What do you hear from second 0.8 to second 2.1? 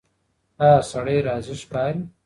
سړی راضي ښکاري؟